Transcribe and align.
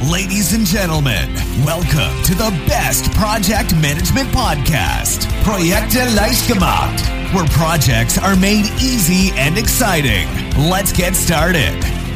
Ladies 0.00 0.52
and 0.52 0.64
gentlemen, 0.64 1.34
welcome 1.66 2.22
to 2.22 2.32
the 2.32 2.50
best 2.68 3.10
project 3.14 3.74
management 3.74 4.28
podcast, 4.28 5.26
Projekte 5.42 6.06
gemacht, 6.46 7.34
where 7.34 7.44
projects 7.46 8.16
are 8.16 8.36
made 8.36 8.66
easy 8.80 9.32
and 9.34 9.58
exciting. 9.58 10.28
Let's 10.56 10.92
get 10.92 11.16
started. 11.16 12.07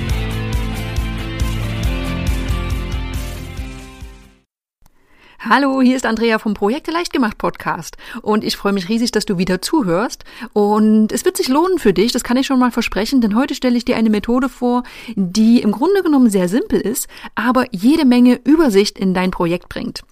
Hallo, 5.49 5.83
hier 5.83 5.97
ist 5.97 6.07
Andrea 6.07 6.39
vom 6.39 6.55
Projekte 6.55 6.93
leicht 6.93 7.13
gemacht 7.13 7.37
Podcast 7.37 7.97
und 8.23 8.45
ich 8.45 8.57
freue 8.57 8.73
mich 8.73 8.89
riesig, 8.89 9.11
dass 9.11 9.27
du 9.27 9.39
wieder 9.39 9.61
zuhörst 9.61 10.25
und 10.53 11.11
es 11.11 11.25
wird 11.25 11.37
sich 11.37 11.49
lohnen 11.49 11.81
für 11.81 11.93
dich, 11.93 12.13
das 12.13 12.23
kann 12.23 12.37
ich 12.37 12.47
schon 12.47 12.61
mal 12.61 12.71
versprechen, 12.71 13.21
denn 13.21 13.35
heute 13.35 13.57
stelle 13.57 13.77
ich 13.77 13.85
dir 13.85 13.97
eine 13.97 14.09
Methode 14.09 14.49
vor, 14.49 14.85
die 15.17 15.61
im 15.61 15.73
Grunde 15.73 16.05
genommen 16.05 16.31
sehr 16.31 16.49
simpel 16.49 16.81
ist, 16.81 17.09
aber 17.35 17.67
jede 17.73 18.05
Menge 18.05 18.39
Übersicht 18.45 18.97
in 18.97 19.15
dein 19.15 19.33
Projekt 19.33 19.69
bringt. 19.69 20.05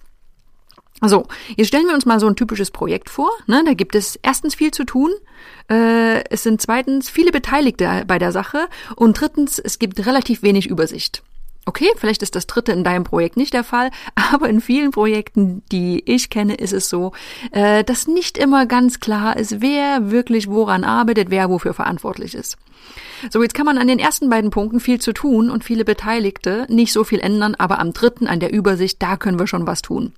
So, 0.99 1.25
jetzt 1.55 1.69
stellen 1.69 1.87
wir 1.87 1.95
uns 1.95 2.05
mal 2.05 2.19
so 2.19 2.27
ein 2.27 2.35
typisches 2.35 2.69
Projekt 2.69 3.09
vor. 3.09 3.31
Ne? 3.47 3.63
Da 3.65 3.73
gibt 3.73 3.95
es 3.95 4.19
erstens 4.21 4.53
viel 4.53 4.71
zu 4.71 4.83
tun, 4.83 5.11
äh, 5.69 6.25
es 6.29 6.43
sind 6.43 6.61
zweitens 6.61 7.09
viele 7.09 7.31
Beteiligte 7.31 8.03
bei 8.05 8.19
der 8.19 8.33
Sache 8.33 8.67
und 8.97 9.19
drittens, 9.19 9.59
es 9.59 9.79
gibt 9.79 10.05
relativ 10.05 10.43
wenig 10.43 10.67
Übersicht. 10.67 11.23
Okay, 11.65 11.89
vielleicht 11.95 12.23
ist 12.23 12.35
das 12.35 12.47
dritte 12.47 12.71
in 12.71 12.83
deinem 12.83 13.03
Projekt 13.03 13.37
nicht 13.37 13.53
der 13.53 13.63
Fall, 13.63 13.91
aber 14.33 14.49
in 14.49 14.61
vielen 14.61 14.91
Projekten, 14.91 15.63
die 15.71 16.03
ich 16.05 16.29
kenne, 16.29 16.55
ist 16.55 16.73
es 16.73 16.89
so, 16.89 17.11
äh, 17.51 17.83
dass 17.83 18.07
nicht 18.07 18.37
immer 18.37 18.65
ganz 18.65 18.99
klar 18.99 19.37
ist, 19.37 19.61
wer 19.61 20.09
wirklich 20.11 20.47
woran 20.47 20.83
arbeitet, 20.83 21.29
wer 21.29 21.49
wofür 21.49 21.73
verantwortlich 21.73 22.33
ist. 22.33 22.57
So, 23.29 23.43
jetzt 23.43 23.53
kann 23.53 23.67
man 23.67 23.77
an 23.77 23.87
den 23.87 23.99
ersten 23.99 24.29
beiden 24.29 24.49
Punkten 24.49 24.79
viel 24.79 24.99
zu 24.99 25.13
tun 25.13 25.51
und 25.51 25.63
viele 25.63 25.85
Beteiligte 25.85 26.65
nicht 26.69 26.91
so 26.91 27.03
viel 27.03 27.19
ändern, 27.19 27.53
aber 27.55 27.77
am 27.79 27.93
dritten, 27.93 28.25
an 28.25 28.39
der 28.39 28.51
Übersicht, 28.51 29.01
da 29.01 29.15
können 29.17 29.37
wir 29.37 29.45
schon 29.45 29.67
was 29.67 29.83
tun. 29.83 30.13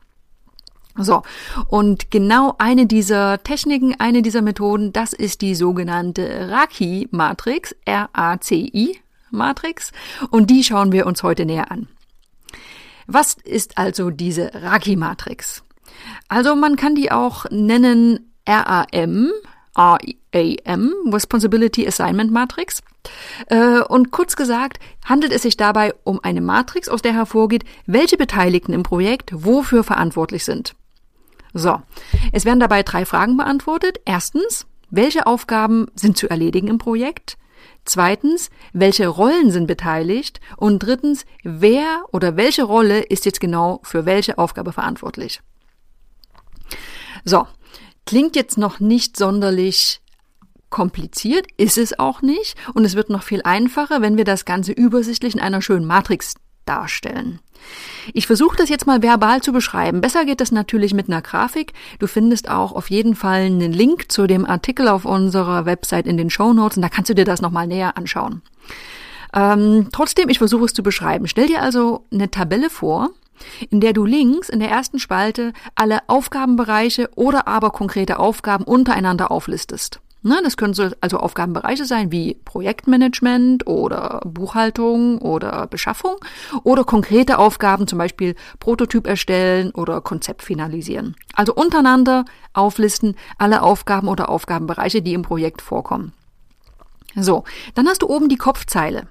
So, 0.95 1.23
und 1.67 2.11
genau 2.11 2.53
eine 2.59 2.85
dieser 2.85 3.41
Techniken, 3.43 3.95
eine 3.99 4.21
dieser 4.21 4.43
Methoden, 4.43 4.93
das 4.93 5.11
ist 5.11 5.41
die 5.41 5.55
sogenannte 5.55 6.49
Raki-Matrix, 6.51 7.75
R-A-C-I, 7.85 9.02
Matrix 9.33 9.91
und 10.29 10.49
die 10.49 10.63
schauen 10.63 10.91
wir 10.91 11.05
uns 11.05 11.23
heute 11.23 11.45
näher 11.45 11.71
an. 11.71 11.87
Was 13.07 13.33
ist 13.33 13.77
also 13.77 14.09
diese 14.09 14.51
Raki-Matrix? 14.53 15.63
Also 16.27 16.55
man 16.55 16.75
kann 16.75 16.95
die 16.95 17.11
auch 17.11 17.45
nennen 17.49 18.31
RAM, 18.47 19.31
RAM, 19.75 20.93
Responsibility 21.11 21.87
Assignment 21.87 22.31
Matrix. 22.31 22.81
Äh, 23.47 23.79
und 23.81 24.11
kurz 24.11 24.35
gesagt, 24.35 24.79
handelt 25.05 25.33
es 25.33 25.41
sich 25.41 25.57
dabei 25.57 25.93
um 26.03 26.19
eine 26.23 26.41
Matrix, 26.41 26.87
aus 26.89 27.01
der 27.01 27.13
hervorgeht, 27.13 27.65
welche 27.85 28.17
Beteiligten 28.17 28.73
im 28.73 28.83
Projekt 28.83 29.31
wofür 29.33 29.83
verantwortlich 29.83 30.45
sind. 30.45 30.75
So, 31.53 31.81
es 32.31 32.45
werden 32.45 32.59
dabei 32.59 32.83
drei 32.83 33.05
Fragen 33.05 33.37
beantwortet. 33.37 33.99
Erstens, 34.05 34.65
welche 34.89 35.27
Aufgaben 35.27 35.87
sind 35.95 36.17
zu 36.17 36.29
erledigen 36.29 36.67
im 36.67 36.77
Projekt? 36.77 37.37
Zweitens, 37.85 38.49
welche 38.71 39.07
Rollen 39.07 39.51
sind 39.51 39.67
beteiligt? 39.67 40.39
Und 40.57 40.79
drittens, 40.79 41.25
wer 41.43 42.03
oder 42.11 42.37
welche 42.37 42.63
Rolle 42.63 43.01
ist 43.01 43.25
jetzt 43.25 43.39
genau 43.39 43.81
für 43.83 44.05
welche 44.05 44.37
Aufgabe 44.37 44.71
verantwortlich? 44.71 45.41
So, 47.25 47.47
klingt 48.05 48.35
jetzt 48.35 48.57
noch 48.57 48.79
nicht 48.79 49.17
sonderlich 49.17 50.01
kompliziert, 50.69 51.45
ist 51.57 51.77
es 51.77 51.99
auch 51.99 52.21
nicht. 52.21 52.57
Und 52.73 52.83
es 52.83 52.95
wird 52.95 53.09
noch 53.09 53.23
viel 53.23 53.41
einfacher, 53.43 54.01
wenn 54.01 54.17
wir 54.17 54.25
das 54.25 54.43
Ganze 54.43 54.71
übersichtlich 54.71 55.35
in 55.35 55.39
einer 55.39 55.61
schönen 55.61 55.85
Matrix 55.85 56.33
darstellen. 56.65 57.39
Ich 58.13 58.27
versuche 58.27 58.57
das 58.57 58.69
jetzt 58.69 58.87
mal 58.87 59.01
verbal 59.01 59.41
zu 59.41 59.53
beschreiben. 59.53 60.01
Besser 60.01 60.25
geht 60.25 60.41
das 60.41 60.51
natürlich 60.51 60.93
mit 60.93 61.07
einer 61.07 61.21
Grafik. 61.21 61.73
Du 61.99 62.07
findest 62.07 62.49
auch 62.49 62.73
auf 62.73 62.89
jeden 62.89 63.15
Fall 63.15 63.41
einen 63.41 63.71
Link 63.71 64.11
zu 64.11 64.27
dem 64.27 64.45
Artikel 64.45 64.87
auf 64.87 65.05
unserer 65.05 65.65
Website 65.65 66.07
in 66.07 66.17
den 66.17 66.29
Show 66.29 66.53
Notes 66.53 66.77
und 66.77 66.81
da 66.81 66.89
kannst 66.89 67.09
du 67.09 67.15
dir 67.15 67.25
das 67.25 67.41
nochmal 67.41 67.67
näher 67.67 67.97
anschauen. 67.97 68.41
Ähm, 69.33 69.87
trotzdem, 69.91 70.29
ich 70.29 70.37
versuche 70.37 70.65
es 70.65 70.73
zu 70.73 70.83
beschreiben. 70.83 71.27
Stell 71.27 71.47
dir 71.47 71.61
also 71.61 72.05
eine 72.11 72.29
Tabelle 72.29 72.69
vor, 72.69 73.09
in 73.69 73.79
der 73.79 73.93
du 73.93 74.05
links 74.05 74.49
in 74.49 74.59
der 74.59 74.69
ersten 74.69 74.99
Spalte 74.99 75.53
alle 75.75 75.99
Aufgabenbereiche 76.07 77.09
oder 77.15 77.47
aber 77.47 77.71
konkrete 77.71 78.19
Aufgaben 78.19 78.63
untereinander 78.63 79.31
auflistest. 79.31 80.02
Ne, 80.25 80.39
das 80.41 80.55
können 80.55 80.73
so 80.73 80.89
also 81.01 81.17
Aufgabenbereiche 81.17 81.83
sein 81.83 82.09
wie 82.13 82.35
Projektmanagement 82.45 83.67
oder 83.67 84.21
Buchhaltung 84.23 85.17
oder 85.17 85.67
Beschaffung 85.67 86.15
oder 86.63 86.85
konkrete 86.85 87.39
Aufgaben, 87.39 87.87
zum 87.87 87.99
Beispiel 87.99 88.35
Prototyp 88.59 89.05
erstellen 89.05 89.71
oder 89.71 89.99
Konzept 89.99 90.41
finalisieren. 90.41 91.15
Also 91.33 91.53
untereinander 91.53 92.23
auflisten 92.53 93.17
alle 93.37 93.61
Aufgaben 93.61 94.07
oder 94.07 94.29
Aufgabenbereiche, 94.29 95.01
die 95.01 95.13
im 95.13 95.23
Projekt 95.23 95.61
vorkommen. 95.61 96.13
So, 97.15 97.43
dann 97.75 97.87
hast 97.89 98.01
du 98.01 98.09
oben 98.09 98.29
die 98.29 98.37
Kopfzeile. 98.37 99.07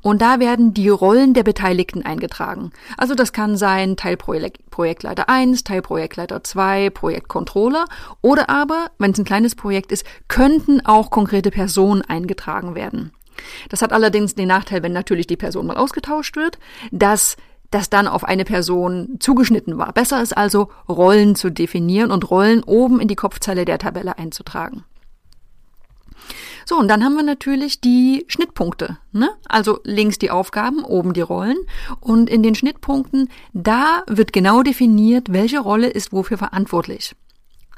Und 0.00 0.22
da 0.22 0.40
werden 0.40 0.74
die 0.74 0.88
Rollen 0.88 1.34
der 1.34 1.42
Beteiligten 1.42 2.04
eingetragen. 2.04 2.72
Also 2.96 3.14
das 3.14 3.32
kann 3.32 3.56
sein 3.56 3.96
Teilprojektleiter 3.96 5.28
1, 5.28 5.64
Teilprojektleiter 5.64 6.44
2, 6.44 6.90
Projektcontroller 6.90 7.86
oder 8.20 8.48
aber, 8.50 8.90
wenn 8.98 9.12
es 9.12 9.18
ein 9.18 9.24
kleines 9.24 9.54
Projekt 9.54 9.92
ist, 9.92 10.04
könnten 10.28 10.84
auch 10.84 11.10
konkrete 11.10 11.50
Personen 11.50 12.02
eingetragen 12.02 12.74
werden. 12.74 13.12
Das 13.68 13.82
hat 13.82 13.92
allerdings 13.92 14.34
den 14.34 14.48
Nachteil, 14.48 14.82
wenn 14.82 14.92
natürlich 14.92 15.26
die 15.26 15.36
Person 15.36 15.66
mal 15.66 15.76
ausgetauscht 15.76 16.36
wird, 16.36 16.58
dass 16.90 17.36
das 17.70 17.88
dann 17.90 18.06
auf 18.06 18.24
eine 18.24 18.44
Person 18.44 19.16
zugeschnitten 19.18 19.78
war. 19.78 19.92
Besser 19.92 20.22
ist 20.22 20.36
also, 20.36 20.68
Rollen 20.88 21.34
zu 21.34 21.50
definieren 21.50 22.10
und 22.10 22.30
Rollen 22.30 22.62
oben 22.62 23.00
in 23.00 23.08
die 23.08 23.16
Kopfzeile 23.16 23.64
der 23.64 23.78
Tabelle 23.78 24.18
einzutragen. 24.18 24.84
So, 26.72 26.78
und 26.78 26.88
dann 26.88 27.04
haben 27.04 27.16
wir 27.16 27.22
natürlich 27.22 27.82
die 27.82 28.24
Schnittpunkte. 28.28 28.96
Ne? 29.12 29.28
Also 29.46 29.80
links 29.84 30.18
die 30.18 30.30
Aufgaben, 30.30 30.84
oben 30.84 31.12
die 31.12 31.20
Rollen. 31.20 31.58
Und 32.00 32.30
in 32.30 32.42
den 32.42 32.54
Schnittpunkten, 32.54 33.28
da 33.52 34.04
wird 34.06 34.32
genau 34.32 34.62
definiert, 34.62 35.34
welche 35.34 35.60
Rolle 35.60 35.88
ist 35.88 36.14
wofür 36.14 36.38
verantwortlich. 36.38 37.14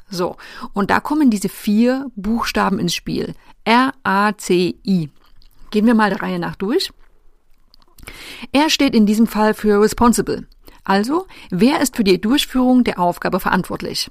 So, 0.09 0.37
und 0.71 0.91
da 0.91 1.01
kommen 1.01 1.29
diese 1.29 1.49
vier 1.49 2.09
Buchstaben 2.15 2.79
ins 2.79 2.93
Spiel. 2.95 3.35
R, 3.65 3.91
A, 4.03 4.31
C, 4.37 4.75
I. 4.87 5.09
Gehen 5.71 5.87
wir 5.87 5.93
mal 5.93 6.09
der 6.09 6.21
Reihe 6.21 6.39
nach 6.39 6.55
durch. 6.55 6.93
R 8.53 8.69
steht 8.69 8.95
in 8.95 9.05
diesem 9.05 9.27
Fall 9.27 9.53
für 9.55 9.81
responsible. 9.81 10.47
Also, 10.85 11.27
wer 11.49 11.81
ist 11.81 11.97
für 11.97 12.05
die 12.05 12.21
Durchführung 12.21 12.85
der 12.85 12.97
Aufgabe 12.97 13.41
verantwortlich? 13.41 14.09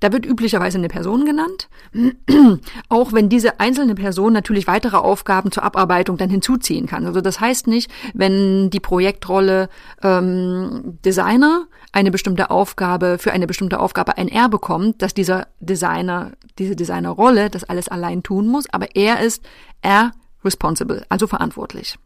Da 0.00 0.12
wird 0.12 0.26
üblicherweise 0.26 0.78
eine 0.78 0.88
Person 0.88 1.24
genannt, 1.24 1.68
auch 2.88 3.12
wenn 3.12 3.28
diese 3.28 3.60
einzelne 3.60 3.94
Person 3.94 4.32
natürlich 4.32 4.66
weitere 4.66 4.96
Aufgaben 4.96 5.50
zur 5.50 5.62
Abarbeitung 5.62 6.16
dann 6.16 6.30
hinzuziehen 6.30 6.86
kann. 6.86 7.06
Also 7.06 7.20
das 7.20 7.40
heißt 7.40 7.66
nicht, 7.66 7.90
wenn 8.14 8.70
die 8.70 8.80
Projektrolle 8.80 9.68
ähm, 10.02 10.98
Designer 11.04 11.66
eine 11.92 12.10
bestimmte 12.10 12.50
Aufgabe 12.50 13.18
für 13.18 13.32
eine 13.32 13.46
bestimmte 13.46 13.80
Aufgabe 13.80 14.16
ein 14.16 14.28
R 14.28 14.48
bekommt, 14.48 15.02
dass 15.02 15.14
dieser 15.14 15.48
Designer, 15.60 16.32
diese 16.58 16.74
Designerrolle 16.74 17.50
das 17.50 17.64
alles 17.64 17.88
allein 17.88 18.22
tun 18.22 18.48
muss, 18.48 18.64
aber 18.72 18.96
er 18.96 19.20
ist 19.20 19.44
R 19.82 20.12
responsible, 20.44 21.04
also 21.08 21.26
verantwortlich. 21.26 21.98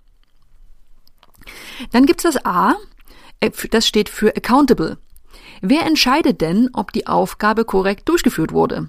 Dann 1.92 2.06
gibt's 2.06 2.24
das 2.24 2.44
A, 2.44 2.74
äh, 3.40 3.50
das 3.70 3.86
steht 3.86 4.08
für 4.08 4.36
accountable. 4.36 4.98
Wer 5.60 5.86
entscheidet 5.86 6.40
denn, 6.40 6.70
ob 6.72 6.92
die 6.92 7.06
Aufgabe 7.06 7.64
korrekt 7.64 8.08
durchgeführt 8.08 8.52
wurde? 8.52 8.88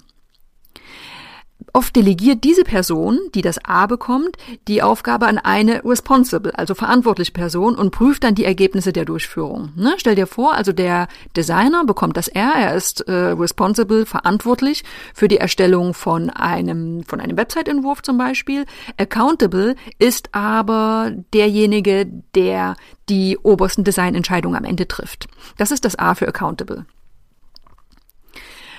Oft 1.73 1.95
delegiert 1.95 2.43
diese 2.43 2.63
Person, 2.63 3.19
die 3.35 3.41
das 3.41 3.63
A 3.63 3.85
bekommt, 3.87 4.37
die 4.67 4.81
Aufgabe 4.81 5.27
an 5.27 5.37
eine 5.37 5.83
responsible, 5.83 6.55
also 6.55 6.73
verantwortliche 6.73 7.31
Person 7.31 7.75
und 7.75 7.91
prüft 7.91 8.23
dann 8.23 8.35
die 8.35 8.45
Ergebnisse 8.45 8.93
der 8.93 9.05
Durchführung. 9.05 9.73
Ne? 9.75 9.93
Stell 9.97 10.15
dir 10.15 10.27
vor, 10.27 10.53
also 10.53 10.71
der 10.71 11.07
Designer 11.35 11.85
bekommt 11.85 12.17
das 12.17 12.29
R, 12.29 12.53
er 12.55 12.75
ist 12.75 13.01
äh, 13.01 13.11
responsible, 13.11 14.05
verantwortlich 14.05 14.83
für 15.13 15.27
die 15.27 15.37
Erstellung 15.37 15.93
von 15.93 16.29
einem, 16.29 17.03
von 17.03 17.19
einem 17.19 17.37
Website-Entwurf 17.37 18.01
zum 18.01 18.17
Beispiel. 18.17 18.65
Accountable 18.97 19.75
ist 19.99 20.33
aber 20.33 21.11
derjenige, 21.33 22.07
der 22.33 22.75
die 23.09 23.37
obersten 23.37 23.83
Designentscheidungen 23.83 24.57
am 24.57 24.65
Ende 24.65 24.87
trifft. 24.87 25.27
Das 25.57 25.71
ist 25.71 25.85
das 25.85 25.97
A 25.99 26.15
für 26.15 26.27
accountable. 26.27 26.85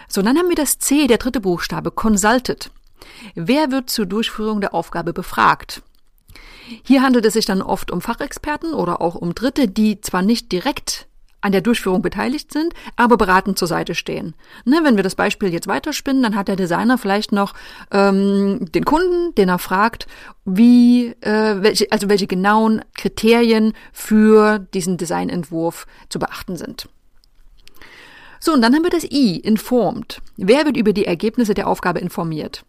So, 0.08 0.22
dann 0.22 0.38
haben 0.38 0.48
wir 0.48 0.56
das 0.56 0.78
C, 0.78 1.06
der 1.06 1.18
dritte 1.18 1.40
Buchstabe, 1.40 1.90
consulted. 1.90 2.70
Wer 3.34 3.70
wird 3.70 3.90
zur 3.90 4.06
Durchführung 4.06 4.60
der 4.60 4.74
Aufgabe 4.74 5.12
befragt? 5.12 5.82
Hier 6.82 7.02
handelt 7.02 7.24
es 7.24 7.32
sich 7.32 7.46
dann 7.46 7.62
oft 7.62 7.90
um 7.90 8.00
Fachexperten 8.00 8.74
oder 8.74 9.00
auch 9.00 9.14
um 9.14 9.34
Dritte, 9.34 9.68
die 9.68 10.00
zwar 10.00 10.22
nicht 10.22 10.52
direkt 10.52 11.06
an 11.40 11.52
der 11.52 11.60
Durchführung 11.60 12.02
beteiligt 12.02 12.52
sind, 12.52 12.74
aber 12.96 13.16
beratend 13.16 13.58
zur 13.58 13.68
Seite 13.68 13.94
stehen. 13.94 14.34
Ne, 14.64 14.80
wenn 14.82 14.96
wir 14.96 15.04
das 15.04 15.14
Beispiel 15.14 15.52
jetzt 15.52 15.68
weiterspinnen, 15.68 16.22
dann 16.22 16.34
hat 16.34 16.48
der 16.48 16.56
Designer 16.56 16.98
vielleicht 16.98 17.30
noch 17.30 17.54
ähm, 17.92 18.70
den 18.72 18.84
Kunden, 18.84 19.34
den 19.36 19.48
er 19.48 19.58
fragt, 19.58 20.08
wie, 20.44 21.14
äh, 21.20 21.62
welche, 21.62 21.90
also 21.92 22.08
welche 22.08 22.26
genauen 22.26 22.82
Kriterien 22.94 23.72
für 23.92 24.58
diesen 24.58 24.96
Designentwurf 24.96 25.86
zu 26.08 26.18
beachten 26.18 26.56
sind. 26.56 26.88
So, 28.40 28.52
und 28.52 28.62
dann 28.62 28.74
haben 28.74 28.84
wir 28.84 28.90
das 28.90 29.04
I, 29.04 29.36
informed. 29.36 30.20
Wer 30.36 30.64
wird 30.64 30.76
über 30.76 30.92
die 30.92 31.06
Ergebnisse 31.06 31.54
der 31.54 31.68
Aufgabe 31.68 32.00
informiert? 32.00 32.64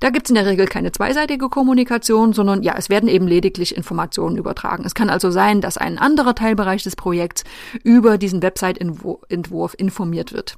Da 0.00 0.10
gibt 0.10 0.26
es 0.26 0.30
in 0.30 0.36
der 0.36 0.46
Regel 0.46 0.66
keine 0.66 0.92
zweiseitige 0.92 1.48
Kommunikation, 1.48 2.32
sondern 2.32 2.62
ja, 2.62 2.74
es 2.76 2.88
werden 2.88 3.08
eben 3.08 3.26
lediglich 3.26 3.76
Informationen 3.76 4.36
übertragen. 4.36 4.84
Es 4.84 4.94
kann 4.94 5.10
also 5.10 5.30
sein, 5.30 5.60
dass 5.60 5.78
ein 5.78 5.98
anderer 5.98 6.34
Teilbereich 6.34 6.82
des 6.82 6.96
Projekts 6.96 7.44
über 7.82 8.18
diesen 8.18 8.42
Website-Entwurf 8.42 9.74
informiert 9.76 10.32
wird. 10.32 10.56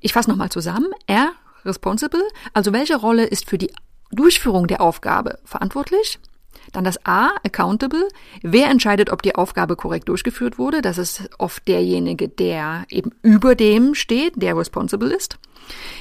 Ich 0.00 0.12
fasse 0.12 0.30
nochmal 0.30 0.50
zusammen. 0.50 0.88
R, 1.06 1.32
responsible, 1.64 2.22
also 2.52 2.72
welche 2.72 2.96
Rolle 2.96 3.24
ist 3.24 3.48
für 3.48 3.58
die 3.58 3.72
Durchführung 4.10 4.66
der 4.66 4.80
Aufgabe 4.80 5.38
verantwortlich? 5.44 6.18
Dann 6.72 6.84
das 6.84 7.04
A, 7.06 7.30
accountable. 7.44 8.08
Wer 8.42 8.68
entscheidet, 8.68 9.10
ob 9.10 9.22
die 9.22 9.34
Aufgabe 9.34 9.76
korrekt 9.76 10.08
durchgeführt 10.08 10.58
wurde? 10.58 10.82
Das 10.82 10.98
ist 10.98 11.28
oft 11.38 11.66
derjenige, 11.68 12.28
der 12.28 12.84
eben 12.90 13.10
über 13.22 13.54
dem 13.54 13.94
steht, 13.94 14.34
der 14.36 14.56
responsible 14.56 15.10
ist. 15.10 15.38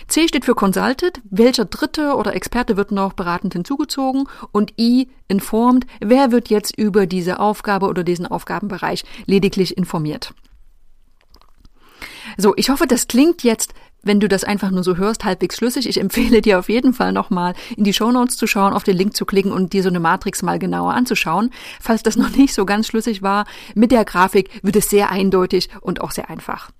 C 0.07 0.27
steht 0.27 0.45
für 0.45 0.55
consulted. 0.55 1.21
Welcher 1.29 1.65
Dritte 1.65 2.15
oder 2.15 2.35
Experte 2.35 2.77
wird 2.77 2.91
noch 2.91 3.13
beratend 3.13 3.53
hinzugezogen? 3.53 4.27
Und 4.51 4.73
I, 4.79 5.09
informed. 5.27 5.85
Wer 5.99 6.31
wird 6.31 6.49
jetzt 6.49 6.77
über 6.77 7.05
diese 7.05 7.39
Aufgabe 7.39 7.87
oder 7.87 8.03
diesen 8.03 8.25
Aufgabenbereich 8.27 9.03
lediglich 9.25 9.77
informiert? 9.77 10.33
So, 12.37 12.53
ich 12.55 12.69
hoffe, 12.69 12.87
das 12.87 13.07
klingt 13.07 13.43
jetzt 13.43 13.73
wenn 14.07 14.19
du 14.19 14.27
das 14.27 14.43
einfach 14.43 14.71
nur 14.71 14.83
so 14.83 14.97
hörst, 14.97 15.25
halbwegs 15.25 15.57
schlüssig. 15.57 15.87
Ich 15.87 15.99
empfehle 15.99 16.41
dir 16.41 16.59
auf 16.59 16.69
jeden 16.69 16.93
Fall 16.93 17.11
nochmal 17.11 17.53
in 17.75 17.83
die 17.83 17.93
Show 17.93 18.11
Notes 18.11 18.37
zu 18.37 18.47
schauen, 18.47 18.73
auf 18.73 18.83
den 18.83 18.97
Link 18.97 19.15
zu 19.15 19.25
klicken 19.25 19.51
und 19.51 19.73
dir 19.73 19.83
so 19.83 19.89
eine 19.89 19.99
Matrix 19.99 20.41
mal 20.41 20.59
genauer 20.59 20.93
anzuschauen. 20.93 21.51
Falls 21.81 22.03
das 22.03 22.15
noch 22.15 22.29
nicht 22.29 22.53
so 22.53 22.65
ganz 22.65 22.87
schlüssig 22.87 23.21
war, 23.21 23.45
mit 23.75 23.91
der 23.91 24.05
Grafik 24.05 24.49
wird 24.63 24.75
es 24.75 24.89
sehr 24.89 25.11
eindeutig 25.11 25.69
und 25.81 26.01
auch 26.01 26.11
sehr 26.11 26.29
einfach. 26.29 26.71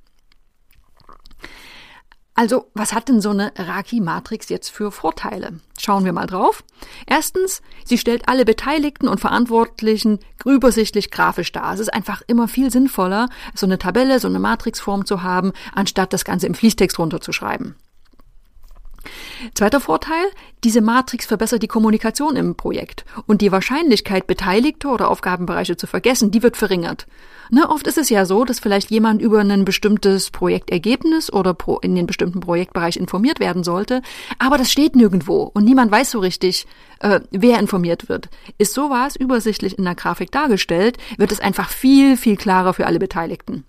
Also, 2.38 2.68
was 2.76 2.94
hat 2.94 3.10
denn 3.10 3.20
so 3.20 3.32
eine 3.32 3.52
Raki-Matrix 3.58 4.50
jetzt 4.50 4.70
für 4.70 4.92
Vorteile? 4.92 5.60
Schauen 5.80 6.06
wir 6.06 6.14
mal 6.14 6.28
drauf. 6.28 6.64
Erstens, 7.08 7.64
sie 7.84 7.98
stellt 7.98 8.30
alle 8.30 8.46
Beteiligten 8.46 9.08
und 9.08 9.20
Verantwortlichen 9.20 10.20
übersichtlich 10.46 11.10
grafisch 11.10 11.52
dar. 11.52 11.74
Es 11.74 11.80
ist 11.80 11.92
einfach 11.92 12.22
immer 12.28 12.48
viel 12.48 12.70
sinnvoller, 12.70 13.28
so 13.56 13.66
eine 13.66 13.80
Tabelle, 13.80 14.20
so 14.20 14.28
eine 14.28 14.38
Matrixform 14.38 15.08
zu 15.08 15.24
haben, 15.24 15.52
anstatt 15.74 16.14
das 16.14 16.26
Ganze 16.26 16.46
im 16.46 16.54
Fließtext 16.54 17.00
runterzuschreiben. 17.00 17.74
Zweiter 19.54 19.80
Vorteil, 19.80 20.26
diese 20.64 20.82
Matrix 20.82 21.26
verbessert 21.26 21.64
die 21.64 21.68
Kommunikation 21.68 22.36
im 22.36 22.56
Projekt 22.56 23.06
und 23.26 23.42
die 23.42 23.52
Wahrscheinlichkeit, 23.52 24.28
Beteiligte 24.28 24.88
oder 24.88 25.10
Aufgabenbereiche 25.10 25.78
zu 25.78 25.88
vergessen, 25.88 26.32
die 26.32 26.44
wird 26.44 26.58
verringert. 26.58 27.08
Ne, 27.50 27.70
oft 27.70 27.88
ist 27.88 27.98
es 27.98 28.10
ja 28.10 28.26
so, 28.26 28.44
dass 28.44 28.60
vielleicht 28.60 28.92
jemand 28.92 29.22
über 29.22 29.40
ein 29.40 29.64
bestimmtes 29.64 30.32
Projektergebnis 30.32 31.32
oder 31.32 31.54
pro, 31.54 31.78
in 31.78 31.96
den 31.96 32.08
bestimmten 32.08 32.42
Projektbereich 32.42 32.98
informiert 32.98 33.40
werden 33.40 33.64
sollte, 33.64 34.02
aber 34.40 34.58
das 34.58 34.72
steht 34.72 34.96
nirgendwo 34.96 35.44
und 35.54 35.64
niemand 35.64 35.92
weiß 35.92 36.12
so 36.12 36.20
richtig, 36.20 36.68
äh, 37.00 37.22
wer 37.32 37.60
informiert 37.60 38.10
wird. 38.10 38.30
Ist 38.58 38.74
sowas 38.74 39.16
übersichtlich 39.16 39.78
in 39.78 39.86
der 39.86 39.96
Grafik 39.96 40.32
dargestellt, 40.32 40.98
wird 41.18 41.32
es 41.32 41.40
einfach 41.40 41.70
viel, 41.70 42.18
viel 42.18 42.36
klarer 42.36 42.74
für 42.74 42.86
alle 42.86 43.00
Beteiligten. 43.00 43.64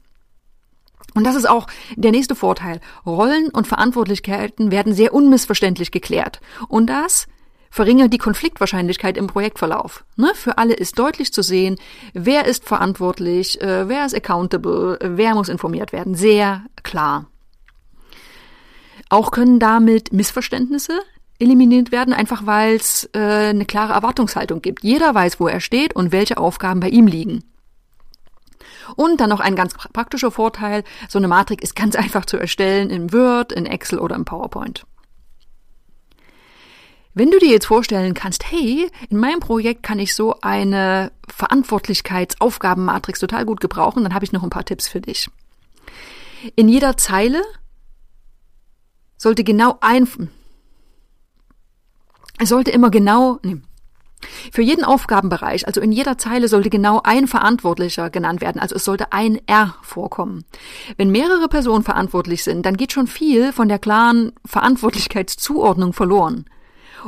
Und 1.19 1.25
das 1.25 1.35
ist 1.35 1.50
auch 1.50 1.67
der 1.97 2.12
nächste 2.12 2.37
Vorteil. 2.37 2.81
Rollen 3.05 3.49
und 3.49 3.67
Verantwortlichkeiten 3.67 4.70
werden 4.70 4.93
sehr 4.94 5.12
unmissverständlich 5.12 5.91
geklärt. 5.91 6.41
Und 6.69 6.87
das 6.87 7.26
verringert 7.70 8.12
die 8.12 8.19
Konfliktwahrscheinlichkeit 8.19 9.17
im 9.17 9.26
Projektverlauf. 9.26 10.05
Ne? 10.15 10.31
Für 10.37 10.59
alle 10.59 10.75
ist 10.75 10.97
deutlich 10.97 11.32
zu 11.32 11.43
sehen, 11.43 11.75
wer 12.15 12.47
ist 12.47 12.65
verantwortlich, 12.65 13.61
äh, 13.61 13.88
wer 13.88 14.06
ist 14.06 14.15
accountable, 14.15 14.97
wer 15.03 15.35
muss 15.35 15.49
informiert 15.49 15.91
werden. 15.91 16.15
Sehr 16.15 16.62
klar. 16.85 17.26
Auch 19.09 19.32
können 19.32 19.59
damit 19.59 20.12
Missverständnisse 20.12 21.00
eliminiert 21.41 21.91
werden, 21.91 22.15
einfach 22.15 22.47
weil 22.47 22.76
es 22.76 23.11
äh, 23.12 23.19
eine 23.19 23.65
klare 23.65 23.93
Erwartungshaltung 23.93 24.62
gibt. 24.62 24.85
Jeder 24.85 25.12
weiß, 25.17 25.41
wo 25.41 25.49
er 25.49 25.59
steht 25.59 25.97
und 25.97 26.12
welche 26.12 26.38
Aufgaben 26.38 26.79
bei 26.79 26.91
ihm 26.91 27.09
liegen. 27.09 27.43
Und 28.96 29.20
dann 29.20 29.31
noch 29.31 29.40
ein 29.40 29.56
ganz 29.56 29.75
praktischer 29.75 30.31
Vorteil, 30.31 30.85
so 31.08 31.19
eine 31.19 31.29
Matrix 31.29 31.64
ist 31.64 31.76
ganz 31.76 31.96
einfach 31.96 32.25
zu 32.25 32.37
erstellen 32.37 32.90
in 32.90 33.12
Word, 33.12 33.52
in 33.52 33.67
Excel 33.67 33.99
oder 33.99 34.17
im 34.17 34.25
PowerPoint. 34.25 34.85
Wenn 37.14 37.31
du 37.32 37.38
dir 37.40 37.49
jetzt 37.49 37.67
vorstellen 37.67 38.14
kannst, 38.14 38.49
hey, 38.49 38.88
in 39.11 39.17
meinem 39.19 39.40
Projekt 39.40 39.82
kann 39.82 39.99
ich 39.99 40.14
so 40.14 40.40
eine 40.40 41.11
Verantwortlichkeitsaufgabenmatrix 41.26 43.19
total 43.19 43.44
gut 43.44 43.61
gebrauchen, 43.61 44.05
dann 44.05 44.14
habe 44.14 44.25
ich 44.25 44.31
noch 44.31 44.44
ein 44.44 44.50
paar 44.50 44.64
Tipps 44.64 44.87
für 44.87 45.00
dich. 45.00 45.29
In 46.55 46.69
jeder 46.69 46.96
Zeile 46.96 47.43
sollte 49.17 49.43
genau 49.43 49.79
ein, 49.81 50.08
sollte 52.41 52.70
immer 52.70 52.91
genau, 52.91 53.41
nee, 53.43 53.61
für 54.53 54.62
jeden 54.62 54.85
Aufgabenbereich, 54.85 55.67
also 55.67 55.81
in 55.81 55.93
jeder 55.93 56.19
Zeile, 56.19 56.49
sollte 56.49 56.70
genau 56.70 57.00
ein 57.05 57.26
Verantwortlicher 57.26 58.11
genannt 58.11 58.41
werden, 58.41 58.61
also 58.61 58.76
es 58.76 58.85
sollte 58.85 59.12
ein 59.12 59.41
R 59.47 59.75
vorkommen. 59.82 60.44
Wenn 60.97 61.11
mehrere 61.11 61.49
Personen 61.49 61.85
verantwortlich 61.85 62.44
sind, 62.44 62.65
dann 62.67 62.76
geht 62.76 62.93
schon 62.93 63.06
viel 63.06 63.53
von 63.53 63.69
der 63.69 63.79
klaren 63.79 64.32
Verantwortlichkeitszuordnung 64.44 65.93
verloren. 65.93 66.47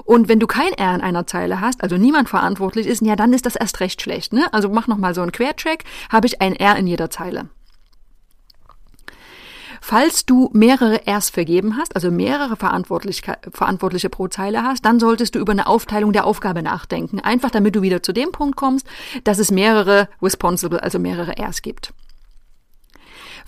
Und 0.04 0.28
wenn 0.28 0.40
du 0.40 0.46
kein 0.46 0.72
R 0.72 0.94
in 0.94 1.00
einer 1.00 1.26
Zeile 1.26 1.60
hast, 1.60 1.82
also 1.82 1.96
niemand 1.96 2.28
verantwortlich 2.28 2.86
ist, 2.86 3.02
ja, 3.02 3.16
dann 3.16 3.32
ist 3.32 3.46
das 3.46 3.56
erst 3.56 3.80
recht 3.80 4.00
schlecht. 4.00 4.32
Ne? 4.32 4.52
Also 4.52 4.68
mach 4.68 4.86
nochmal 4.86 5.14
so 5.14 5.22
einen 5.22 5.32
Quercheck, 5.32 5.84
habe 6.10 6.26
ich 6.26 6.40
ein 6.40 6.54
R 6.54 6.76
in 6.76 6.86
jeder 6.86 7.10
Zeile. 7.10 7.48
Falls 9.80 10.26
du 10.26 10.50
mehrere 10.52 11.00
Rs 11.06 11.30
vergeben 11.30 11.76
hast, 11.76 11.96
also 11.96 12.10
mehrere 12.10 12.56
Verantwortliche 12.56 14.10
pro 14.10 14.28
Zeile 14.28 14.62
hast, 14.62 14.84
dann 14.84 15.00
solltest 15.00 15.34
du 15.34 15.38
über 15.38 15.52
eine 15.52 15.66
Aufteilung 15.66 16.12
der 16.12 16.26
Aufgabe 16.26 16.62
nachdenken. 16.62 17.20
Einfach 17.20 17.50
damit 17.50 17.74
du 17.74 17.82
wieder 17.82 18.02
zu 18.02 18.12
dem 18.12 18.30
Punkt 18.30 18.56
kommst, 18.56 18.86
dass 19.24 19.38
es 19.38 19.50
mehrere 19.50 20.08
Responsible, 20.22 20.82
also 20.82 20.98
mehrere 20.98 21.34
Rs 21.40 21.62
gibt. 21.62 21.92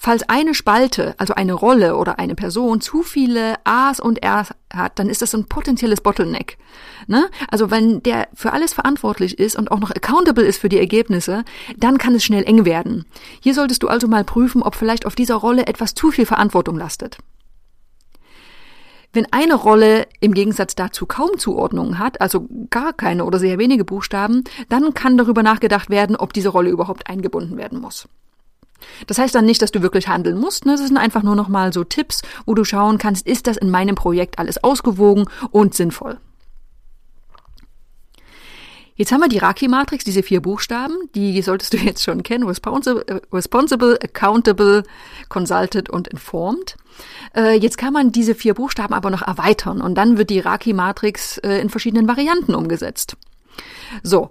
Falls 0.05 0.29
eine 0.29 0.53
Spalte, 0.53 1.15
also 1.19 1.35
eine 1.35 1.53
Rolle 1.53 1.97
oder 1.97 2.19
eine 2.19 2.35
Person 2.35 2.81
zu 2.81 3.05
viele 3.05 3.55
A's 3.63 4.01
und 4.01 4.19
R's 4.25 4.53
hat, 4.75 4.99
dann 4.99 5.09
ist 5.09 5.23
das 5.23 5.33
ein 5.33 5.45
potenzielles 5.45 6.01
Bottleneck. 6.01 6.59
Ne? 7.07 7.31
Also 7.49 7.71
wenn 7.71 8.03
der 8.03 8.27
für 8.35 8.53
alles 8.53 8.73
verantwortlich 8.73 9.39
ist 9.39 9.55
und 9.55 9.71
auch 9.71 9.79
noch 9.79 9.93
accountable 9.93 10.43
ist 10.43 10.59
für 10.59 10.69
die 10.69 10.81
Ergebnisse, 10.81 11.45
dann 11.77 11.99
kann 11.99 12.17
es 12.17 12.25
schnell 12.25 12.43
eng 12.43 12.65
werden. 12.65 13.05
Hier 13.39 13.55
solltest 13.55 13.85
du 13.85 13.87
also 13.87 14.09
mal 14.09 14.25
prüfen, 14.25 14.65
ob 14.65 14.75
vielleicht 14.75 15.07
auf 15.07 15.15
dieser 15.15 15.37
Rolle 15.37 15.69
etwas 15.69 15.95
zu 15.95 16.11
viel 16.11 16.27
Verantwortung 16.27 16.77
lastet. 16.77 17.19
Wenn 19.13 19.33
eine 19.33 19.55
Rolle 19.55 20.09
im 20.19 20.35
Gegensatz 20.35 20.75
dazu 20.75 21.07
kaum 21.07 21.39
Zuordnungen 21.39 22.01
hat, 22.01 22.21
also 22.21 22.49
gar 22.71 22.93
keine 22.93 23.25
oder 23.25 23.39
sehr 23.39 23.57
wenige 23.57 23.85
Buchstaben, 23.85 24.43
dann 24.69 24.95
kann 24.95 25.17
darüber 25.17 25.45
nachgedacht 25.45 25.91
werden, 25.91 26.17
ob 26.17 26.33
diese 26.33 26.49
Rolle 26.49 26.71
überhaupt 26.71 27.07
eingebunden 27.07 27.57
werden 27.57 27.81
muss. 27.81 28.09
Das 29.07 29.19
heißt 29.19 29.35
dann 29.35 29.45
nicht, 29.45 29.63
dass 29.63 29.73
du 29.73 29.83
wirklich 29.83 30.09
handeln 30.09 30.39
musst. 30.39 30.67
Ne? 30.67 30.73
Das 30.73 30.87
sind 30.87 30.97
einfach 30.97 31.23
nur 31.23 31.37
nochmal 31.37 31.73
so 31.73 31.85
Tipps, 31.85 32.23
wo 32.47 32.55
du 32.55 32.65
schauen 32.65 32.99
kannst, 32.99 33.27
ist 33.27 33.47
das 33.47 33.57
in 33.57 33.71
meinem 33.71 33.95
Projekt 33.95 34.39
alles 34.39 34.63
ausgewogen 34.63 35.27
und 35.51 35.75
sinnvoll. 35.75 36.19
Jetzt 38.95 39.11
haben 39.11 39.21
wir 39.21 39.29
die 39.29 39.39
Raki-Matrix, 39.39 40.05
diese 40.05 40.23
vier 40.23 40.43
Buchstaben, 40.43 40.95
die 41.15 41.41
solltest 41.43 41.73
du 41.73 41.77
jetzt 41.79 42.03
schon 42.03 42.23
kennen, 42.23 42.45
responsible, 42.45 43.23
responsible 43.33 43.99
accountable, 44.03 44.83
consulted 45.29 45.89
und 45.89 46.09
informed. 46.09 46.77
Äh, 47.35 47.59
jetzt 47.59 47.79
kann 47.79 47.93
man 47.93 48.13
diese 48.13 48.35
vier 48.35 48.55
Buchstaben 48.55 48.95
aber 48.95 49.11
noch 49.11 49.23
erweitern 49.23 49.81
und 49.81 49.95
dann 49.95 50.19
wird 50.19 50.31
die 50.31 50.41
Raki-Matrix 50.41 51.39
äh, 51.39 51.59
in 51.61 51.71
verschiedenen 51.71 52.07
Varianten 52.07 52.55
umgesetzt. 52.55 53.17
So, 54.03 54.31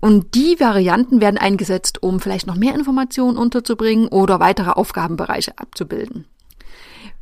und 0.00 0.34
die 0.34 0.60
Varianten 0.60 1.20
werden 1.20 1.38
eingesetzt, 1.38 2.02
um 2.02 2.20
vielleicht 2.20 2.46
noch 2.46 2.56
mehr 2.56 2.74
Informationen 2.74 3.38
unterzubringen 3.38 4.08
oder 4.08 4.40
weitere 4.40 4.70
Aufgabenbereiche 4.70 5.58
abzubilden. 5.58 6.26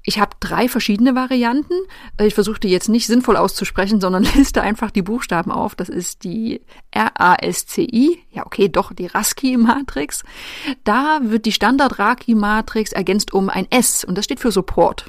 Ich 0.09 0.21
habe 0.21 0.37
drei 0.39 0.69
verschiedene 0.69 1.17
Varianten. 1.17 1.75
Ich 2.21 2.35
versuche 2.35 2.61
die 2.61 2.69
jetzt 2.69 2.89
nicht 2.89 3.09
sinnvoll 3.09 3.37
auszusprechen, 3.37 4.01
sondern 4.01 4.23
liste 4.35 4.63
einfach 4.63 4.93
die 4.93 5.03
Buchstaben 5.03 5.51
auf. 5.51 5.75
Das 5.75 5.89
ist 5.89 6.23
die 6.23 6.63
R-A-S-C-I, 6.93 8.21
ja 8.31 8.47
okay, 8.47 8.69
doch 8.69 8.93
die 8.93 9.07
Rasky-Matrix. 9.07 10.23
Da 10.85 11.19
wird 11.23 11.45
die 11.45 11.53
Standard-Raki-Matrix 11.53 12.93
ergänzt 12.93 13.35
um 13.35 13.51
ein 13.51 13.67
S 13.71 14.05
und 14.05 14.17
das 14.17 14.25
steht 14.25 14.39
für 14.39 14.53
Support. 14.53 15.07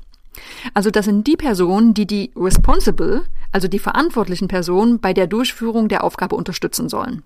Also 0.74 0.92
das 0.92 1.06
sind 1.06 1.28
die 1.28 1.38
Personen, 1.38 1.94
die 1.94 2.06
die 2.06 2.32
responsible, 2.36 3.24
also 3.52 3.68
die 3.68 3.80
verantwortlichen 3.80 4.48
Personen 4.48 5.00
bei 5.00 5.14
der 5.14 5.28
Durchführung 5.28 5.88
der 5.88 6.04
Aufgabe 6.04 6.36
unterstützen 6.36 6.90
sollen. 6.90 7.24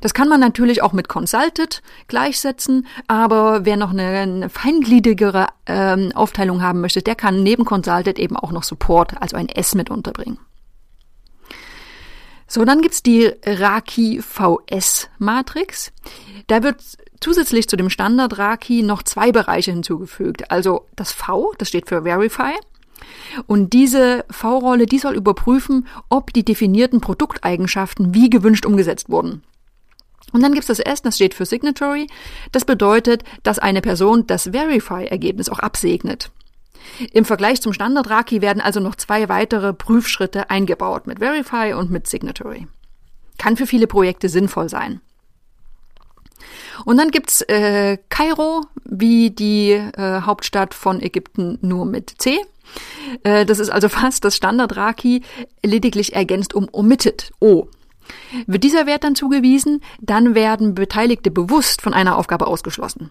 Das 0.00 0.14
kann 0.14 0.28
man 0.28 0.40
natürlich 0.40 0.82
auch 0.82 0.92
mit 0.92 1.08
Consulted 1.08 1.82
gleichsetzen, 2.08 2.86
aber 3.08 3.64
wer 3.64 3.76
noch 3.76 3.90
eine, 3.90 4.04
eine 4.04 4.48
feingliedrigere 4.48 5.48
ähm, 5.66 6.12
Aufteilung 6.14 6.62
haben 6.62 6.80
möchte, 6.80 7.02
der 7.02 7.14
kann 7.14 7.42
neben 7.42 7.64
Consulted 7.64 8.18
eben 8.18 8.36
auch 8.36 8.52
noch 8.52 8.62
Support, 8.62 9.20
also 9.20 9.36
ein 9.36 9.48
S 9.48 9.74
mit 9.74 9.90
unterbringen. 9.90 10.38
So, 12.46 12.64
dann 12.64 12.80
gibt's 12.80 13.02
die 13.02 13.32
Raki 13.44 14.22
VS 14.22 15.08
Matrix. 15.18 15.92
Da 16.46 16.62
wird 16.62 16.80
zusätzlich 17.20 17.68
zu 17.68 17.76
dem 17.76 17.90
Standard 17.90 18.38
Raki 18.38 18.82
noch 18.82 19.02
zwei 19.02 19.32
Bereiche 19.32 19.72
hinzugefügt. 19.72 20.50
Also 20.50 20.86
das 20.94 21.12
V, 21.12 21.52
das 21.58 21.68
steht 21.68 21.88
für 21.88 22.02
Verify. 22.02 22.52
Und 23.46 23.72
diese 23.72 24.24
V-Rolle, 24.30 24.86
die 24.86 24.98
soll 24.98 25.14
überprüfen, 25.14 25.86
ob 26.08 26.32
die 26.32 26.44
definierten 26.44 27.00
Produkteigenschaften 27.00 28.14
wie 28.14 28.30
gewünscht 28.30 28.64
umgesetzt 28.64 29.08
wurden. 29.10 29.42
Und 30.32 30.42
dann 30.42 30.52
gibt's 30.52 30.66
das 30.68 30.80
S, 30.80 31.02
das 31.02 31.16
steht 31.16 31.34
für 31.34 31.46
Signatory. 31.46 32.08
Das 32.52 32.64
bedeutet, 32.64 33.22
dass 33.42 33.58
eine 33.58 33.80
Person 33.80 34.26
das 34.26 34.50
Verify-Ergebnis 34.52 35.48
auch 35.48 35.60
absegnet. 35.60 36.30
Im 37.12 37.24
Vergleich 37.24 37.60
zum 37.60 37.72
Standard 37.72 38.10
Raki 38.10 38.42
werden 38.42 38.60
also 38.60 38.80
noch 38.80 38.94
zwei 38.94 39.28
weitere 39.28 39.72
Prüfschritte 39.72 40.50
eingebaut 40.50 41.06
mit 41.06 41.18
Verify 41.18 41.74
und 41.74 41.90
mit 41.90 42.06
Signatory. 42.06 42.66
Kann 43.38 43.56
für 43.56 43.66
viele 43.66 43.86
Projekte 43.86 44.28
sinnvoll 44.28 44.68
sein. 44.68 45.00
Und 46.84 46.98
dann 46.98 47.10
gibt's 47.10 47.42
äh, 47.42 47.98
Kairo, 48.08 48.62
wie 48.84 49.30
die 49.30 49.70
äh, 49.72 50.20
Hauptstadt 50.22 50.74
von 50.74 51.00
Ägypten, 51.00 51.58
nur 51.62 51.86
mit 51.86 52.14
C. 52.18 52.38
Äh, 53.22 53.46
das 53.46 53.58
ist 53.58 53.70
also 53.70 53.88
fast 53.90 54.24
das 54.24 54.36
Standard 54.36 54.76
Raki, 54.76 55.22
lediglich 55.64 56.14
ergänzt 56.14 56.54
um 56.54 56.68
omitted 56.72 57.32
O. 57.40 57.68
Wird 58.46 58.62
dieser 58.62 58.86
Wert 58.86 59.02
dann 59.02 59.16
zugewiesen, 59.16 59.82
dann 60.00 60.34
werden 60.34 60.74
Beteiligte 60.74 61.30
bewusst 61.30 61.82
von 61.82 61.92
einer 61.92 62.16
Aufgabe 62.16 62.46
ausgeschlossen. 62.46 63.10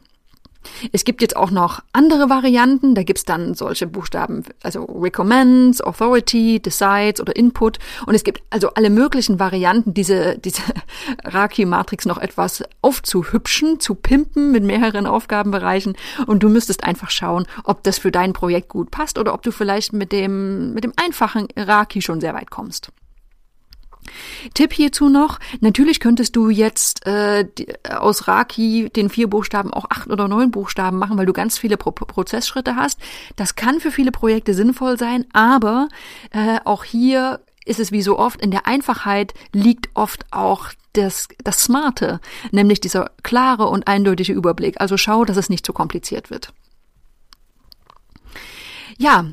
Es 0.92 1.06
gibt 1.06 1.22
jetzt 1.22 1.36
auch 1.36 1.52
noch 1.52 1.82
andere 1.94 2.30
Varianten. 2.30 2.96
Da 2.96 3.04
gibt's 3.04 3.26
dann 3.26 3.54
solche 3.54 3.88
Buchstaben, 3.88 4.44
also 4.64 4.84
Recommends, 4.84 5.82
Authority, 5.82 6.60
Decides 6.60 7.22
oder 7.22 7.36
Input. 7.36 7.80
Und 8.06 8.16
es 8.16 8.24
gibt 8.24 8.42
also 8.50 8.70
alle 8.70 8.90
möglichen 8.90 9.40
Varianten, 9.40 9.94
diese, 9.94 10.38
diese 10.38 10.62
Raki-Matrix 11.24 12.06
noch 12.06 12.18
etwas 12.18 12.64
aufzuhübschen, 12.82 13.80
zu 13.80 13.96
pimpen 13.96 14.52
mit 14.52 14.64
mehreren 14.64 15.08
Aufgabenbereichen. 15.08 15.96
Und 16.28 16.44
du 16.44 16.50
müsstest 16.50 16.84
einfach 16.84 17.10
schauen, 17.10 17.46
ob 17.64 17.84
das 17.84 17.98
für 17.98 18.12
dein 18.12 18.34
Projekt 18.34 18.70
gut 18.70 18.92
passt 18.92 19.18
oder 19.18 19.34
ob 19.34 19.42
du 19.42 19.52
vielleicht 19.52 19.94
mit 19.94 20.12
dem, 20.12 20.74
mit 20.74 20.84
dem 20.84 20.94
einfachen 20.96 21.48
Raki 21.56 22.02
schon 22.02 22.22
sehr 22.22 22.34
weit 22.34 22.50
kommst. 22.50 22.92
Tipp 24.54 24.74
hierzu 24.74 25.10
noch, 25.10 25.40
natürlich 25.60 26.00
könntest 26.00 26.36
du 26.36 26.50
jetzt 26.50 27.06
äh, 27.06 27.48
aus 27.90 28.28
Raki 28.28 28.90
den 28.96 29.10
vier 29.10 29.30
Buchstaben 29.30 29.74
auch 29.74 29.86
acht 29.90 30.10
oder 30.10 30.28
neun 30.28 30.52
Buchstaben 30.52 30.98
machen, 30.98 31.18
weil 31.18 31.26
du 31.26 31.34
ganz 31.34 31.58
viele 31.58 31.78
Pro 31.78 31.92
Prozessschritte 31.92 32.76
hast. 32.76 33.00
Das 33.36 33.56
kann 33.56 33.80
für 33.80 33.92
viele 33.92 34.12
Projekte 34.12 34.54
sinnvoll 34.54 34.98
sein, 34.98 35.26
aber 35.34 35.90
äh, 36.32 36.60
auch 36.66 36.84
hier 36.84 37.42
ist 37.66 37.80
es 37.80 37.92
wie 37.92 38.02
so 38.02 38.18
oft, 38.20 38.42
in 38.42 38.52
der 38.52 38.68
Einfachheit 38.68 39.34
liegt 39.52 39.90
oft 39.96 40.26
auch 40.32 40.70
das, 40.94 41.28
das 41.44 41.62
Smarte, 41.62 42.22
nämlich 42.52 42.80
dieser 42.80 43.12
klare 43.24 43.68
und 43.68 43.88
eindeutige 43.88 44.34
Überblick. 44.34 44.80
Also 44.80 44.98
schau, 44.98 45.26
dass 45.26 45.38
es 45.38 45.50
nicht 45.50 45.66
zu 45.66 45.74
kompliziert 45.74 46.30
wird. 46.30 46.54
Ja, 48.98 49.26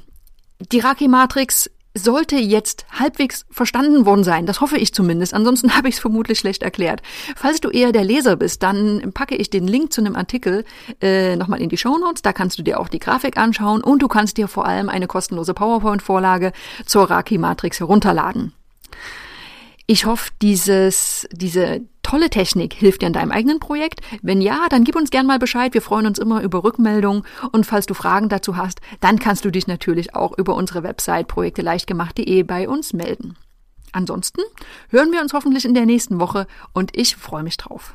die 0.72 0.80
Raki-Matrix 0.80 1.70
sollte 1.94 2.36
jetzt 2.36 2.86
halbwegs 2.90 3.44
verstanden 3.50 4.06
worden 4.06 4.24
sein. 4.24 4.46
Das 4.46 4.60
hoffe 4.60 4.78
ich 4.78 4.94
zumindest. 4.94 5.34
Ansonsten 5.34 5.74
habe 5.76 5.88
ich 5.88 5.96
es 5.96 6.00
vermutlich 6.00 6.38
schlecht 6.38 6.62
erklärt. 6.62 7.02
Falls 7.36 7.60
du 7.60 7.70
eher 7.70 7.92
der 7.92 8.04
Leser 8.04 8.36
bist, 8.36 8.62
dann 8.62 9.12
packe 9.12 9.36
ich 9.36 9.50
den 9.50 9.66
Link 9.66 9.92
zu 9.92 10.00
einem 10.00 10.16
Artikel 10.16 10.64
äh, 11.00 11.36
nochmal 11.36 11.60
in 11.60 11.68
die 11.68 11.76
Show 11.76 11.98
Notes. 11.98 12.22
Da 12.22 12.32
kannst 12.32 12.58
du 12.58 12.62
dir 12.62 12.80
auch 12.80 12.88
die 12.88 12.98
Grafik 12.98 13.36
anschauen 13.36 13.82
und 13.82 14.02
du 14.02 14.08
kannst 14.08 14.36
dir 14.36 14.48
vor 14.48 14.66
allem 14.66 14.88
eine 14.88 15.06
kostenlose 15.06 15.54
PowerPoint-Vorlage 15.54 16.52
zur 16.86 17.10
Raki-Matrix 17.10 17.80
herunterladen. 17.80 18.52
Ich 19.86 20.06
hoffe, 20.06 20.30
dieses, 20.40 21.26
diese 21.32 21.82
tolle 22.12 22.28
Technik 22.28 22.74
hilft 22.74 23.00
dir 23.00 23.06
in 23.06 23.14
deinem 23.14 23.30
eigenen 23.30 23.58
Projekt. 23.58 24.02
Wenn 24.20 24.42
ja, 24.42 24.66
dann 24.68 24.84
gib 24.84 24.96
uns 24.96 25.08
gern 25.08 25.26
mal 25.26 25.38
Bescheid. 25.38 25.72
Wir 25.72 25.80
freuen 25.80 26.04
uns 26.04 26.18
immer 26.18 26.42
über 26.42 26.62
Rückmeldungen. 26.62 27.22
Und 27.52 27.64
falls 27.64 27.86
du 27.86 27.94
Fragen 27.94 28.28
dazu 28.28 28.58
hast, 28.58 28.82
dann 29.00 29.18
kannst 29.18 29.46
du 29.46 29.50
dich 29.50 29.66
natürlich 29.66 30.14
auch 30.14 30.36
über 30.36 30.54
unsere 30.54 30.82
Website 30.82 31.26
projekteleichtgemacht.de 31.26 32.42
bei 32.42 32.68
uns 32.68 32.92
melden. 32.92 33.38
Ansonsten 33.92 34.42
hören 34.90 35.10
wir 35.10 35.22
uns 35.22 35.32
hoffentlich 35.32 35.64
in 35.64 35.72
der 35.72 35.86
nächsten 35.86 36.20
Woche 36.20 36.46
und 36.74 36.94
ich 36.94 37.16
freue 37.16 37.44
mich 37.44 37.56
drauf. 37.56 37.94